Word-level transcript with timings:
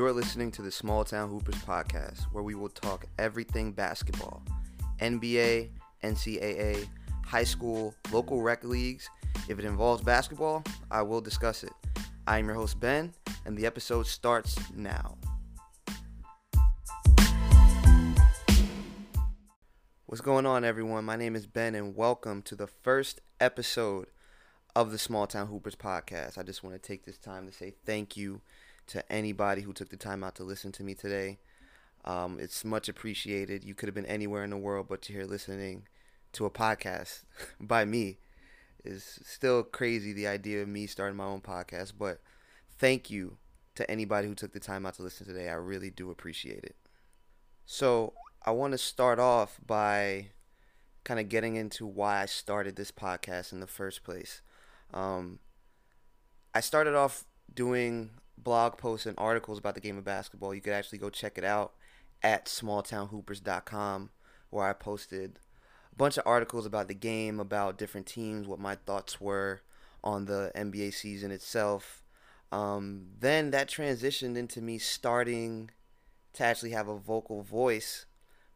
You're 0.00 0.14
listening 0.14 0.50
to 0.52 0.62
the 0.62 0.70
Small 0.70 1.04
Town 1.04 1.28
Hoopers 1.28 1.56
podcast, 1.56 2.22
where 2.32 2.42
we 2.42 2.54
will 2.54 2.70
talk 2.70 3.04
everything 3.18 3.70
basketball 3.70 4.42
NBA, 5.00 5.68
NCAA, 6.02 6.88
high 7.22 7.44
school, 7.44 7.94
local 8.10 8.40
rec 8.40 8.64
leagues. 8.64 9.10
If 9.46 9.58
it 9.58 9.66
involves 9.66 10.02
basketball, 10.02 10.64
I 10.90 11.02
will 11.02 11.20
discuss 11.20 11.64
it. 11.64 11.72
I 12.26 12.38
am 12.38 12.46
your 12.46 12.54
host, 12.54 12.80
Ben, 12.80 13.12
and 13.44 13.58
the 13.58 13.66
episode 13.66 14.06
starts 14.06 14.56
now. 14.74 15.18
What's 20.06 20.22
going 20.22 20.46
on, 20.46 20.64
everyone? 20.64 21.04
My 21.04 21.16
name 21.16 21.36
is 21.36 21.46
Ben, 21.46 21.74
and 21.74 21.94
welcome 21.94 22.40
to 22.44 22.54
the 22.54 22.66
first 22.66 23.20
episode 23.38 24.06
of 24.74 24.92
the 24.92 24.98
Small 24.98 25.26
Town 25.26 25.48
Hoopers 25.48 25.76
podcast. 25.76 26.38
I 26.38 26.42
just 26.42 26.64
want 26.64 26.74
to 26.74 26.80
take 26.80 27.04
this 27.04 27.18
time 27.18 27.46
to 27.46 27.52
say 27.52 27.74
thank 27.84 28.16
you 28.16 28.40
to 28.90 29.12
anybody 29.12 29.62
who 29.62 29.72
took 29.72 29.88
the 29.88 29.96
time 29.96 30.24
out 30.24 30.34
to 30.34 30.44
listen 30.44 30.72
to 30.72 30.82
me 30.82 30.94
today. 30.94 31.38
Um, 32.04 32.38
it's 32.40 32.64
much 32.64 32.88
appreciated. 32.88 33.64
You 33.64 33.74
could 33.74 33.86
have 33.88 33.94
been 33.94 34.06
anywhere 34.06 34.42
in 34.42 34.50
the 34.50 34.56
world, 34.56 34.86
but 34.88 35.08
you're 35.08 35.20
here 35.20 35.30
listening 35.30 35.86
to 36.32 36.44
a 36.44 36.50
podcast 36.50 37.22
by 37.60 37.84
me. 37.84 38.18
Is 38.82 39.20
still 39.24 39.62
crazy 39.62 40.12
the 40.12 40.26
idea 40.26 40.62
of 40.62 40.68
me 40.68 40.86
starting 40.86 41.16
my 41.16 41.26
own 41.26 41.42
podcast, 41.42 41.92
but 41.98 42.20
thank 42.78 43.10
you 43.10 43.36
to 43.74 43.88
anybody 43.90 44.26
who 44.26 44.34
took 44.34 44.52
the 44.52 44.60
time 44.60 44.86
out 44.86 44.94
to 44.94 45.02
listen 45.02 45.26
today. 45.26 45.50
I 45.50 45.54
really 45.54 45.90
do 45.90 46.10
appreciate 46.10 46.64
it. 46.64 46.76
So, 47.66 48.14
I 48.42 48.52
want 48.52 48.72
to 48.72 48.78
start 48.78 49.18
off 49.18 49.60
by 49.64 50.28
kind 51.04 51.20
of 51.20 51.28
getting 51.28 51.56
into 51.56 51.86
why 51.86 52.22
I 52.22 52.26
started 52.26 52.76
this 52.76 52.90
podcast 52.90 53.52
in 53.52 53.60
the 53.60 53.66
first 53.66 54.02
place. 54.02 54.40
Um, 54.94 55.40
I 56.54 56.60
started 56.60 56.94
off 56.94 57.24
doing 57.54 58.10
blog 58.42 58.78
posts 58.78 59.06
and 59.06 59.18
articles 59.18 59.58
about 59.58 59.74
the 59.74 59.80
game 59.80 59.98
of 59.98 60.04
basketball. 60.04 60.54
You 60.54 60.60
could 60.60 60.72
actually 60.72 60.98
go 60.98 61.10
check 61.10 61.38
it 61.38 61.44
out 61.44 61.72
at 62.22 62.46
smalltownhoopers.com, 62.46 64.10
where 64.50 64.66
I 64.66 64.72
posted 64.72 65.38
a 65.92 65.96
bunch 65.96 66.16
of 66.18 66.26
articles 66.26 66.66
about 66.66 66.88
the 66.88 66.94
game, 66.94 67.40
about 67.40 67.78
different 67.78 68.06
teams, 68.06 68.46
what 68.46 68.58
my 68.58 68.74
thoughts 68.74 69.20
were 69.20 69.62
on 70.02 70.26
the 70.26 70.52
NBA 70.54 70.94
season 70.94 71.30
itself. 71.30 72.02
Um, 72.52 73.06
then 73.18 73.50
that 73.52 73.68
transitioned 73.68 74.36
into 74.36 74.60
me 74.60 74.78
starting 74.78 75.70
to 76.34 76.44
actually 76.44 76.70
have 76.70 76.88
a 76.88 76.98
vocal 76.98 77.42
voice 77.42 78.06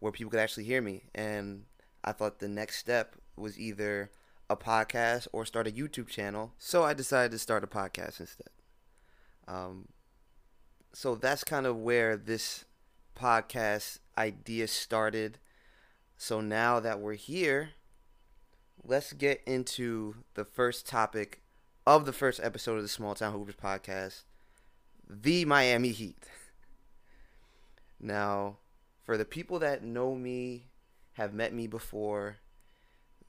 where 0.00 0.12
people 0.12 0.30
could 0.30 0.40
actually 0.40 0.64
hear 0.64 0.82
me. 0.82 1.04
And 1.14 1.64
I 2.02 2.12
thought 2.12 2.38
the 2.38 2.48
next 2.48 2.78
step 2.78 3.16
was 3.36 3.58
either 3.58 4.10
a 4.50 4.56
podcast 4.56 5.28
or 5.32 5.46
start 5.46 5.66
a 5.66 5.70
YouTube 5.70 6.08
channel. 6.08 6.52
So 6.58 6.82
I 6.82 6.92
decided 6.92 7.30
to 7.32 7.38
start 7.38 7.64
a 7.64 7.68
podcast 7.68 8.20
instead. 8.20 8.53
Um, 9.46 9.88
so 10.92 11.14
that's 11.14 11.44
kind 11.44 11.66
of 11.66 11.76
where 11.76 12.16
this 12.16 12.64
podcast 13.16 13.98
idea 14.16 14.68
started. 14.68 15.38
So 16.16 16.40
now 16.40 16.80
that 16.80 17.00
we're 17.00 17.14
here, 17.14 17.70
let's 18.84 19.12
get 19.12 19.42
into 19.46 20.16
the 20.34 20.44
first 20.44 20.86
topic 20.86 21.42
of 21.86 22.06
the 22.06 22.12
first 22.12 22.40
episode 22.42 22.76
of 22.76 22.82
the 22.82 22.88
Small 22.88 23.14
Town 23.14 23.32
Hoopers 23.32 23.56
podcast 23.56 24.22
the 25.08 25.44
Miami 25.44 25.90
Heat. 25.90 26.28
Now, 28.00 28.58
for 29.02 29.16
the 29.16 29.24
people 29.24 29.58
that 29.60 29.82
know 29.82 30.14
me, 30.14 30.66
have 31.14 31.32
met 31.32 31.54
me 31.54 31.66
before, 31.66 32.36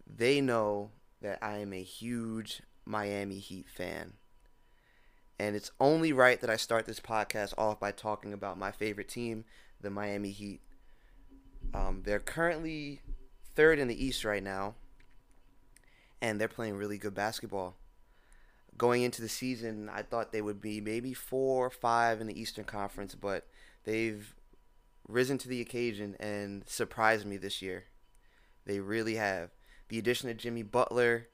they 0.05 0.41
know 0.41 0.91
that 1.21 1.39
I 1.41 1.59
am 1.59 1.71
a 1.71 1.81
huge 1.81 2.61
Miami 2.86 3.39
Heat 3.39 3.69
fan. 3.69 4.13
And 5.38 5.55
it's 5.55 5.72
only 5.80 6.14
right 6.14 6.39
that 6.39 6.50
I 6.50 6.55
start 6.55 6.86
this 6.86 7.00
podcast 7.00 7.53
off 7.58 7.80
by 7.80 7.91
talking 7.91 8.31
about 8.31 8.58
my 8.58 8.72
favorite 8.72 9.09
team, 9.09 9.43
the 9.82 9.89
Miami 9.89 10.32
Heat. 10.32 10.61
Um, 11.73 12.04
they're 12.05 12.20
currently 12.20 13.02
third 13.55 13.80
in 13.80 13.87
the 13.87 14.05
East 14.05 14.23
right 14.23 14.43
now, 14.43 14.76
and 16.21 16.39
they're 16.39 16.48
playing 16.48 16.76
really 16.76 16.98
good 16.98 17.14
basketball. 17.14 17.76
Going 18.77 19.04
into 19.04 19.21
the 19.21 19.30
season, 19.30 19.89
I 19.93 20.02
thought 20.02 20.32
they 20.32 20.42
would 20.42 20.61
be 20.61 20.80
maybe 20.82 21.14
four 21.14 21.65
or 21.65 21.70
five 21.70 22.21
in 22.21 22.27
the 22.27 22.39
Eastern 22.39 22.65
Conference, 22.65 23.15
but 23.15 23.48
they've 23.83 24.33
risen 25.08 25.38
to 25.39 25.49
the 25.49 25.61
occasion 25.61 26.15
and 26.20 26.67
surprised 26.67 27.26
me 27.26 27.38
this 27.38 27.61
year. 27.61 27.86
They 28.65 28.80
really 28.80 29.15
have. 29.15 29.52
The 29.89 29.99
addition 29.99 30.30
of 30.30 30.38
Jimmy 30.38 30.64
Butler, 30.64 31.27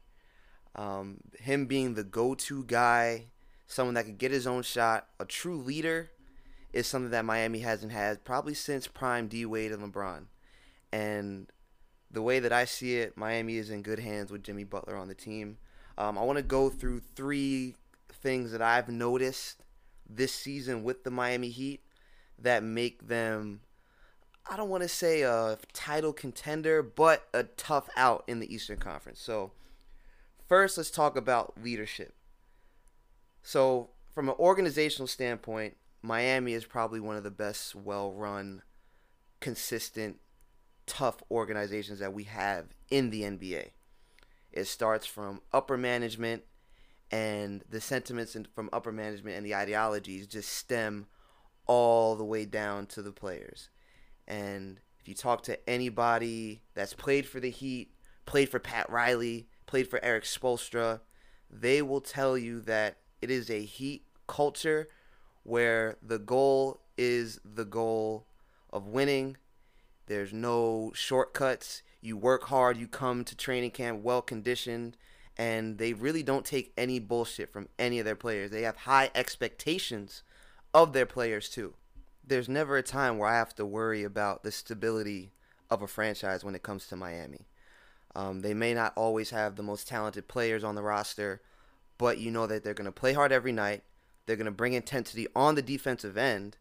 um, 0.75 1.17
him 1.39 1.65
being 1.65 1.93
the 1.93 2.03
go 2.03 2.35
to 2.35 2.63
guy, 2.65 3.25
someone 3.71 3.95
that 3.95 4.05
could 4.05 4.17
get 4.17 4.31
his 4.31 4.45
own 4.45 4.63
shot, 4.63 5.07
a 5.19 5.25
true 5.25 5.57
leader, 5.57 6.11
is 6.73 6.87
something 6.87 7.11
that 7.11 7.25
Miami 7.25 7.59
hasn't 7.59 7.91
had 7.91 8.23
probably 8.23 8.53
since 8.53 8.87
prime 8.87 9.27
D 9.27 9.45
Wade 9.45 9.71
and 9.71 9.81
LeBron. 9.81 10.25
And 10.91 11.49
the 12.09 12.21
way 12.21 12.39
that 12.39 12.51
I 12.51 12.65
see 12.65 12.97
it, 12.97 13.17
Miami 13.17 13.57
is 13.57 13.69
in 13.69 13.81
good 13.81 13.99
hands 13.99 14.31
with 14.31 14.43
Jimmy 14.43 14.65
Butler 14.65 14.97
on 14.97 15.07
the 15.07 15.15
team. 15.15 15.57
Um, 15.97 16.17
I 16.17 16.23
want 16.23 16.37
to 16.37 16.43
go 16.43 16.69
through 16.69 17.01
three 17.15 17.75
things 18.09 18.51
that 18.51 18.61
I've 18.61 18.89
noticed 18.89 19.63
this 20.09 20.33
season 20.33 20.83
with 20.83 21.03
the 21.03 21.11
Miami 21.11 21.49
Heat 21.49 21.81
that 22.39 22.63
make 22.63 23.07
them 23.07 23.61
I 24.49 24.57
don't 24.57 24.69
want 24.69 24.83
to 24.83 24.89
say 24.89 25.21
a 25.21 25.57
title 25.71 26.13
contender, 26.13 26.81
but 26.81 27.27
a 27.33 27.43
tough 27.43 27.89
out 27.95 28.23
in 28.27 28.39
the 28.39 28.53
Eastern 28.53 28.77
Conference. 28.77 29.21
So, 29.21 29.51
first, 30.47 30.77
let's 30.77 30.89
talk 30.89 31.15
about 31.15 31.53
leadership. 31.61 32.13
So, 33.51 33.89
from 34.13 34.29
an 34.29 34.35
organizational 34.39 35.07
standpoint, 35.07 35.75
Miami 36.01 36.53
is 36.53 36.63
probably 36.63 37.01
one 37.01 37.17
of 37.17 37.23
the 37.23 37.31
best, 37.31 37.75
well 37.75 38.13
run, 38.13 38.61
consistent, 39.41 40.21
tough 40.85 41.21
organizations 41.29 41.99
that 41.99 42.13
we 42.13 42.23
have 42.23 42.67
in 42.89 43.09
the 43.09 43.23
NBA. 43.23 43.71
It 44.53 44.67
starts 44.67 45.05
from 45.05 45.41
upper 45.51 45.75
management, 45.75 46.43
and 47.11 47.61
the 47.69 47.81
sentiments 47.81 48.37
from 48.55 48.69
upper 48.71 48.93
management 48.93 49.35
and 49.35 49.45
the 49.45 49.55
ideologies 49.55 50.27
just 50.27 50.47
stem 50.47 51.07
all 51.67 52.15
the 52.15 52.23
way 52.23 52.45
down 52.45 52.85
to 52.85 53.01
the 53.01 53.11
players. 53.11 53.67
And 54.29 54.79
if 54.97 55.09
you 55.09 55.13
talk 55.13 55.43
to 55.43 55.69
anybody 55.69 56.61
that's 56.73 56.93
played 56.93 57.25
for 57.25 57.41
the 57.41 57.51
Heat, 57.51 57.91
played 58.25 58.47
for 58.47 58.59
Pat 58.59 58.89
Riley, 58.89 59.49
played 59.65 59.89
for 59.89 60.01
Erik 60.01 60.23
Spoelstra, 60.23 61.01
they 61.49 61.81
will 61.81 61.99
tell 61.99 62.37
you 62.37 62.61
that 62.61 63.00
it 63.21 63.29
is 63.29 63.49
a 63.49 63.63
Heat 63.63 64.03
culture 64.27 64.89
where 65.43 65.97
the 66.01 66.19
goal 66.19 66.81
is 66.97 67.39
the 67.43 67.65
goal 67.65 68.25
of 68.71 68.87
winning. 68.87 69.37
There's 70.07 70.33
no 70.33 70.91
shortcuts. 70.93 71.83
You 72.01 72.17
work 72.17 72.45
hard, 72.45 72.77
you 72.77 72.87
come 72.87 73.23
to 73.25 73.35
training 73.35 73.71
camp 73.71 74.01
well 74.01 74.21
conditioned, 74.21 74.97
and 75.37 75.77
they 75.77 75.93
really 75.93 76.23
don't 76.23 76.45
take 76.45 76.73
any 76.77 76.99
bullshit 76.99 77.51
from 77.51 77.69
any 77.77 77.99
of 77.99 78.05
their 78.05 78.15
players. 78.15 78.51
They 78.51 78.63
have 78.63 78.77
high 78.77 79.11
expectations 79.13 80.23
of 80.73 80.93
their 80.93 81.05
players 81.05 81.49
too. 81.49 81.75
There's 82.25 82.49
never 82.49 82.77
a 82.77 82.83
time 82.83 83.17
where 83.17 83.29
I 83.29 83.37
have 83.37 83.55
to 83.55 83.65
worry 83.65 84.03
about 84.03 84.43
the 84.43 84.51
stability 84.51 85.31
of 85.69 85.81
a 85.81 85.87
franchise 85.87 86.43
when 86.43 86.55
it 86.55 86.63
comes 86.63 86.87
to 86.87 86.95
Miami. 86.95 87.47
Um, 88.15 88.41
they 88.41 88.53
may 88.53 88.73
not 88.73 88.93
always 88.95 89.29
have 89.29 89.55
the 89.55 89.63
most 89.63 89.87
talented 89.87 90.27
players 90.27 90.63
on 90.63 90.75
the 90.75 90.83
roster, 90.83 91.41
but 92.01 92.17
you 92.17 92.31
know 92.31 92.47
that 92.47 92.63
they're 92.63 92.73
going 92.73 92.85
to 92.85 92.91
play 92.91 93.13
hard 93.13 93.31
every 93.31 93.51
night. 93.51 93.83
They're 94.25 94.35
going 94.35 94.45
to 94.45 94.51
bring 94.51 94.73
intensity 94.73 95.27
on 95.35 95.55
the 95.55 95.61
defensive 95.61 96.17
end, 96.17 96.57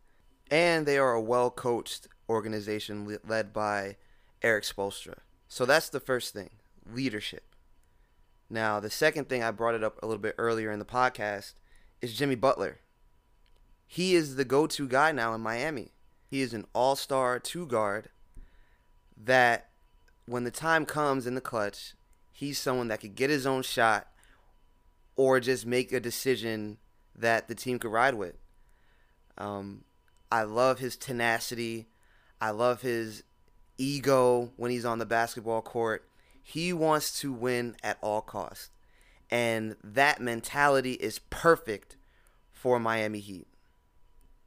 and 0.51 0.85
they 0.85 0.99
are 0.99 1.15
a 1.15 1.21
well 1.21 1.51
coached 1.51 2.07
organization 2.29 3.19
led 3.27 3.53
by 3.53 3.97
Erik 4.43 4.65
Spoelstra. 4.65 5.19
So 5.49 5.65
that's 5.65 5.89
the 5.89 5.99
first 5.99 6.35
thing 6.35 6.51
leadership. 6.93 7.55
Now, 8.49 8.81
the 8.81 8.91
second 8.91 9.29
thing 9.29 9.43
I 9.43 9.51
brought 9.51 9.75
it 9.75 9.83
up 9.83 9.99
a 10.03 10.07
little 10.07 10.23
bit 10.23 10.35
earlier 10.37 10.71
in 10.71 10.79
the 10.79 10.85
podcast 10.85 11.55
is 12.01 12.17
Jimmy 12.17 12.35
Butler 12.35 12.79
he 13.93 14.15
is 14.15 14.37
the 14.37 14.45
go 14.45 14.69
to 14.69 14.87
guy 14.87 15.11
now 15.11 15.35
in 15.35 15.41
Miami. 15.41 15.91
He 16.25 16.43
is 16.43 16.55
an 16.55 16.65
all 16.73 16.95
star 16.95 17.41
two 17.41 17.67
guard 17.67 18.09
that 19.17 19.71
when 20.27 20.45
the 20.45 20.53
time 20.53 20.87
comes 20.87 21.27
in 21.27 21.35
the 21.35 21.41
clutch, 21.41 21.95
he's 22.31 22.57
someone 22.57 22.87
that 22.87 23.01
could 23.01 23.17
get 23.17 23.31
his 23.31 23.49
own 23.49 23.63
shot 23.63 24.07
or 25.21 25.39
just 25.39 25.67
make 25.67 25.93
a 25.93 26.01
decision 26.01 26.79
that 27.15 27.47
the 27.47 27.55
team 27.55 27.79
could 27.79 27.93
ride 27.93 28.15
with. 28.15 28.37
Um, 29.37 29.85
I 30.33 30.45
love 30.45 30.79
his 30.79 30.97
tenacity. 30.97 31.89
I 32.41 32.53
love 32.53 32.81
his 32.81 33.23
ego 33.77 34.51
when 34.57 34.71
he's 34.71 34.87
on 34.87 34.99
the 34.99 35.05
basketball 35.05 35.61
court. 35.61 36.09
He 36.43 36.73
wants 36.73 37.21
to 37.21 37.35
win 37.35 37.77
at 37.83 37.99
all 38.01 38.23
costs. 38.23 38.71
And 39.31 39.77
that 39.85 40.23
mentality 40.23 40.95
is 40.95 41.19
perfect 41.29 41.99
for 42.51 42.81
Miami 42.81 43.21
Heat. 43.21 43.47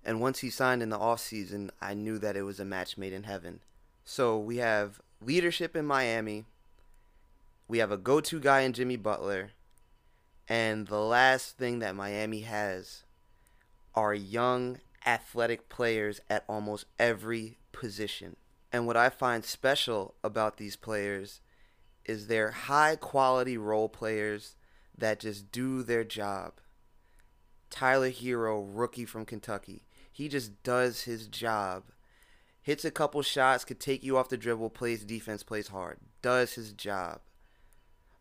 And 0.04 0.22
once 0.22 0.40
he 0.40 0.50
signed 0.50 0.82
in 0.82 0.90
the 0.90 0.98
offseason, 0.98 1.70
I 1.80 1.94
knew 1.94 2.18
that 2.18 2.36
it 2.36 2.42
was 2.42 2.60
a 2.60 2.66
match 2.66 2.98
made 2.98 3.14
in 3.14 3.24
heaven. 3.24 3.60
So 4.04 4.40
we 4.40 4.58
have 4.58 5.00
leadership 5.22 5.76
in 5.76 5.86
Miami. 5.86 6.46
We 7.68 7.78
have 7.78 7.92
a 7.92 7.98
go 7.98 8.22
to 8.22 8.40
guy 8.40 8.62
in 8.62 8.74
Jimmy 8.74 8.98
Butler. 8.98 9.52
And 10.48 10.88
the 10.88 11.00
last 11.00 11.58
thing 11.58 11.80
that 11.80 11.96
Miami 11.96 12.42
has 12.42 13.04
are 13.96 14.14
young, 14.14 14.80
athletic 15.06 15.70
players 15.70 16.20
at 16.30 16.44
almost 16.48 16.86
every 17.00 17.58
position. 17.72 18.36
And 18.72 18.88
what 18.88 18.98
I 18.98 19.10
find 19.10 19.46
special 19.46 20.16
about 20.24 20.58
these 20.58 20.76
players 20.76 21.42
is 22.06 22.28
they're 22.28 22.52
high 22.52 22.96
quality 22.96 23.58
role 23.58 23.88
players 23.88 24.56
that 24.98 25.20
just 25.20 25.52
do 25.52 25.84
their 25.84 26.04
job. 26.04 26.54
Tyler 27.70 28.12
Herro, 28.12 28.68
rookie 28.72 29.06
from 29.06 29.26
Kentucky, 29.26 29.86
he 30.12 30.28
just 30.28 30.62
does 30.64 31.04
his 31.04 31.28
job. 31.28 31.84
Hits 32.62 32.86
a 32.86 32.92
couple 32.92 33.22
shots, 33.22 33.66
could 33.66 33.80
take 33.80 34.04
you 34.04 34.18
off 34.18 34.30
the 34.30 34.38
dribble, 34.38 34.70
plays 34.70 35.04
defense, 35.04 35.44
plays 35.44 35.70
hard, 35.70 35.98
does 36.22 36.54
his 36.54 36.72
job. 36.72 37.20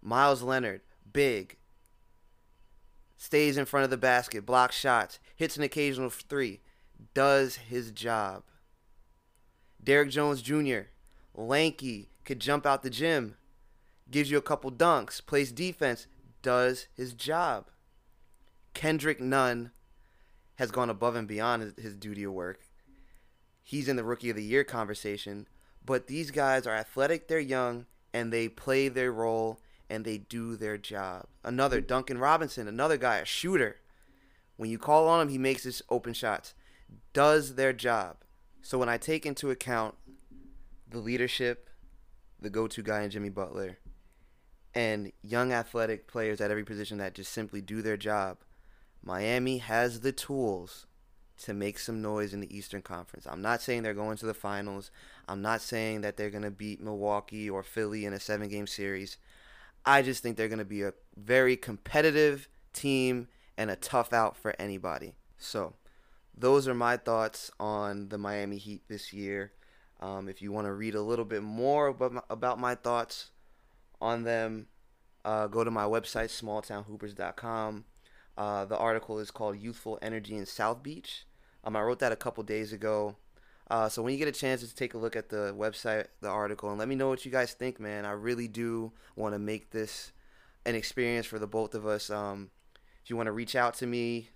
Meyers 0.00 0.42
Leonard, 0.42 0.80
big, 1.12 1.56
stays 3.22 3.56
in 3.56 3.64
front 3.64 3.84
of 3.84 3.90
the 3.90 3.96
basket, 3.96 4.44
blocks 4.44 4.76
shots, 4.76 5.20
hits 5.36 5.56
an 5.56 5.62
occasional 5.62 6.10
three, 6.10 6.60
does 7.14 7.54
his 7.54 7.92
job. 7.92 8.42
Derrick 9.82 10.10
Jones 10.10 10.42
Jr., 10.42 10.88
lanky, 11.32 12.10
could 12.24 12.40
jump 12.40 12.66
out 12.66 12.82
the 12.82 12.90
gym, 12.90 13.36
gives 14.10 14.28
you 14.28 14.38
a 14.38 14.42
couple 14.42 14.72
dunks, 14.72 15.24
plays 15.24 15.52
defense, 15.52 16.08
does 16.42 16.88
his 16.96 17.12
job. 17.12 17.69
Kendrick 18.74 19.20
Nunn 19.20 19.70
has 20.56 20.72
gone 20.72 20.90
above 20.90 21.14
and 21.14 21.28
beyond 21.28 21.62
his, 21.62 21.75
his 21.80 21.94
duty 21.94 22.25
of 22.25 22.32
work. 22.32 22.66
He's 23.62 23.86
in 23.86 23.94
the 23.94 24.02
rookie 24.02 24.30
of 24.30 24.36
the 24.36 24.42
year 24.42 24.64
conversation, 24.64 25.46
but 25.84 26.08
these 26.08 26.32
guys 26.32 26.66
are 26.66 26.75
athletic, 26.75 27.28
they're 27.28 27.38
young, 27.38 27.86
and 28.12 28.32
they 28.32 28.48
play 28.48 28.88
their 28.88 29.12
role 29.12 29.60
and 29.92 30.06
they 30.06 30.16
do 30.16 30.56
their 30.56 30.78
job. 30.78 31.26
Another 31.44 31.82
Duncan 31.82 32.16
Robinson, 32.16 32.66
another 32.66 32.96
guy, 32.96 33.18
a 33.18 33.26
shooter. 33.26 33.76
When 34.56 34.70
you 34.70 34.78
call 34.78 35.06
on 35.06 35.20
him, 35.20 35.28
he 35.28 35.36
makes 35.36 35.64
his 35.64 35.82
open 35.90 36.14
shots. 36.14 36.54
Does 37.12 37.56
their 37.56 37.74
job. 37.74 38.16
So 38.62 38.78
when 38.78 38.88
I 38.88 38.96
take 38.96 39.26
into 39.26 39.50
account 39.50 39.94
the 40.88 40.98
leadership, 40.98 41.68
the 42.40 42.48
go-to 42.48 42.82
guy 42.82 43.02
in 43.02 43.10
Jimmy 43.10 43.28
Butler, 43.28 43.76
and 44.74 45.12
young 45.22 45.52
athletic 45.52 46.08
players 46.08 46.40
at 46.40 46.50
every 46.50 46.64
position 46.64 46.96
that 46.96 47.14
just 47.14 47.30
simply 47.30 47.60
do 47.60 47.82
their 47.82 47.98
job, 47.98 48.38
Miami 49.02 49.58
has 49.58 50.00
the 50.00 50.12
tools 50.12 50.86
to 51.42 51.52
make 51.52 51.78
some 51.78 52.00
noise 52.00 52.32
in 52.32 52.40
the 52.40 52.56
Eastern 52.56 52.80
Conference. 52.80 53.26
I'm 53.28 53.42
not 53.42 53.60
saying 53.60 53.82
they're 53.82 53.92
going 53.92 54.16
to 54.16 54.26
the 54.26 54.32
finals. 54.32 54.90
I'm 55.28 55.42
not 55.42 55.60
saying 55.60 56.00
that 56.00 56.16
they're 56.16 56.30
going 56.30 56.44
to 56.44 56.50
beat 56.50 56.80
Milwaukee 56.80 57.50
or 57.50 57.62
Philly 57.62 58.06
in 58.06 58.14
a 58.14 58.20
seven 58.20 58.48
game 58.48 58.66
series. 58.66 59.18
I 59.84 60.02
just 60.02 60.23
think 60.23 60.37
they're 60.37 60.49
going 60.49 60.58
to 60.58 60.64
be 60.64 60.82
a 60.82 60.94
very 61.17 61.56
competitive 61.56 62.49
team 62.73 63.29
and 63.56 63.70
a 63.70 63.76
tough 63.76 64.12
out 64.12 64.37
for 64.37 64.55
anybody. 64.58 65.14
So, 65.38 65.75
those 66.37 66.67
are 66.67 66.75
my 66.75 66.96
thoughts 66.96 67.50
on 67.61 68.08
the 68.08 68.19
Miami 68.19 68.58
Heat 68.58 68.82
this 68.88 69.12
year. 69.12 69.52
Um, 70.00 70.29
if 70.29 70.40
you 70.43 70.50
want 70.50 70.67
to 70.67 70.73
read 70.73 70.94
a 70.94 71.02
little 71.02 71.25
bit 71.25 71.43
more 71.43 71.88
about 71.88 72.12
my, 72.12 72.23
about 72.31 72.58
my 72.58 72.75
thoughts 72.75 73.31
on 74.00 74.25
them, 74.25 74.67
uh, 75.25 75.46
go 75.46 75.62
to 75.62 75.70
my 75.70 75.85
website, 75.85 76.31
smalltownhoopers.com. 76.31 77.85
Uh, 78.37 78.64
the 78.64 78.76
article 78.76 79.19
is 79.19 79.31
called 79.31 79.58
Youthful 79.58 79.99
Energy 80.02 80.37
in 80.37 80.46
South 80.46 80.82
Beach. 80.82 81.26
Um, 81.64 81.76
I 81.76 81.82
wrote 81.82 82.00
that 82.00 82.12
a 82.12 82.17
couple 82.17 82.43
days 82.43 82.73
ago. 82.73 83.17
Uh, 83.72 83.88
so 83.88 84.02
when 84.02 84.12
you 84.12 84.19
get 84.19 84.28
a 84.28 84.38
chance 84.38 84.60
to 84.60 84.74
take 84.74 84.92
a 84.92 84.98
look 84.98 85.16
at 85.16 85.30
the 85.30 85.54
website, 85.56 86.04
the 86.20 86.28
article, 86.28 86.69
and 86.69 86.78
let 86.78 86.88
me 86.88 86.94
know 86.94 87.08
what 87.08 87.24
you 87.24 87.30
guys 87.30 87.54
think, 87.54 87.80
man. 87.80 88.04
I 88.04 88.10
really 88.10 88.46
do 88.46 88.92
want 89.16 89.34
to 89.34 89.38
make 89.38 89.70
this 89.70 90.12
an 90.66 90.74
experience 90.74 91.24
for 91.24 91.38
the 91.38 91.46
both 91.46 91.74
of 91.74 91.86
us. 91.86 92.10
Um, 92.10 92.50
if 93.02 93.08
you 93.08 93.16
want 93.16 93.28
to 93.28 93.32
reach 93.32 93.56
out 93.56 93.72
to 93.76 93.86
me, 93.86 94.28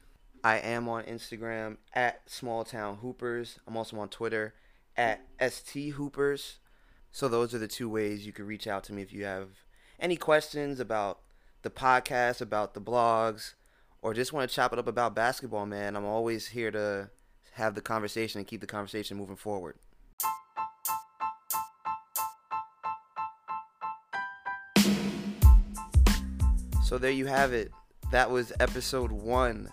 I 0.42 0.56
am 0.56 0.88
on 0.88 1.04
Instagram 1.04 1.76
at 1.92 2.22
Small 2.30 2.64
Town 2.64 2.96
Hoopers. 3.02 3.58
I'm 3.66 3.76
also 3.76 3.98
on 3.98 4.08
Twitter 4.08 4.54
at 4.96 5.20
ST 5.38 5.92
Hoopers. 5.92 6.56
So 7.12 7.28
those 7.28 7.52
are 7.52 7.58
the 7.58 7.68
two 7.68 7.90
ways 7.90 8.24
you 8.24 8.32
can 8.32 8.46
reach 8.46 8.66
out 8.66 8.84
to 8.84 8.94
me 8.94 9.02
if 9.02 9.12
you 9.12 9.26
have 9.26 9.50
any 10.00 10.16
questions 10.16 10.80
about 10.80 11.20
the 11.60 11.68
podcast, 11.68 12.40
about 12.40 12.72
the 12.72 12.80
blogs, 12.80 13.52
or 14.00 14.14
just 14.14 14.32
want 14.32 14.48
to 14.48 14.56
chop 14.56 14.72
it 14.72 14.78
up 14.78 14.88
about 14.88 15.14
basketball, 15.14 15.66
man. 15.66 15.94
I'm 15.94 16.06
always 16.06 16.48
here 16.48 16.70
to 16.70 17.10
have 17.56 17.74
the 17.74 17.80
conversation 17.80 18.38
and 18.38 18.46
keep 18.46 18.60
the 18.60 18.66
conversation 18.66 19.16
moving 19.16 19.34
forward. 19.34 19.76
So 26.84 26.98
there 26.98 27.10
you 27.10 27.24
have 27.24 27.54
it. 27.54 27.72
That 28.12 28.30
was 28.30 28.52
episode 28.60 29.10
one 29.10 29.70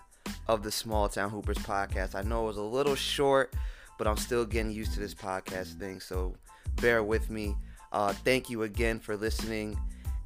of 0.48 0.62
the 0.62 0.72
Small 0.72 1.10
Town 1.10 1.28
Hoopers 1.28 1.58
podcast. 1.58 2.14
I 2.14 2.22
know 2.22 2.44
it 2.44 2.46
was 2.46 2.56
a 2.56 2.62
little 2.62 2.94
short, 2.94 3.52
but 3.98 4.06
I'm 4.06 4.16
still 4.16 4.46
getting 4.46 4.72
used 4.72 4.94
to 4.94 5.00
this 5.00 5.14
podcast 5.14 5.78
thing, 5.78 6.00
so 6.00 6.34
bear 6.80 7.04
with 7.04 7.28
me. 7.28 7.54
Uh, 7.92 8.14
thank 8.14 8.48
you 8.48 8.62
again 8.62 8.98
for 8.98 9.14
listening. 9.14 9.78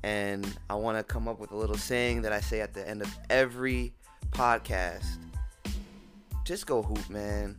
And 0.04 0.46
I 0.70 0.76
want 0.76 0.96
to 0.96 1.02
come 1.02 1.26
up 1.26 1.40
with 1.40 1.50
a 1.50 1.56
little 1.56 1.76
saying 1.76 2.22
that 2.22 2.32
I 2.32 2.40
say 2.40 2.60
at 2.60 2.72
the 2.72 2.88
end 2.88 3.02
of 3.02 3.18
every 3.28 3.92
podcast. 4.30 5.27
Just 6.48 6.66
go 6.66 6.80
hoop, 6.82 7.10
man. 7.10 7.58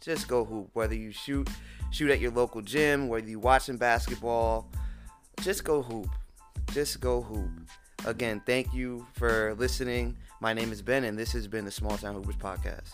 Just 0.00 0.28
go 0.28 0.44
hoop. 0.44 0.70
Whether 0.72 0.94
you 0.94 1.10
shoot, 1.10 1.50
shoot 1.90 2.08
at 2.08 2.20
your 2.20 2.30
local 2.30 2.62
gym, 2.62 3.08
whether 3.08 3.28
you 3.28 3.40
watching 3.40 3.76
basketball, 3.76 4.70
just 5.40 5.64
go 5.64 5.82
hoop. 5.82 6.06
Just 6.70 7.00
go 7.00 7.20
hoop. 7.20 7.50
Again, 8.06 8.40
thank 8.46 8.72
you 8.72 9.04
for 9.14 9.56
listening. 9.58 10.16
My 10.40 10.52
name 10.52 10.70
is 10.70 10.82
Ben, 10.82 11.02
and 11.02 11.18
this 11.18 11.32
has 11.32 11.48
been 11.48 11.64
the 11.64 11.72
Small 11.72 11.98
Town 11.98 12.14
Hoopers 12.14 12.36
Podcast. 12.36 12.90